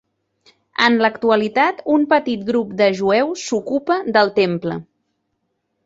En 0.85 0.95
l'actualitat, 1.05 1.83
un 1.97 2.07
petit 2.15 2.47
grup 2.49 2.73
de 2.83 2.89
jueus 3.03 3.47
s'ocupa 3.51 4.03
del 4.17 4.37
temple. 4.43 4.81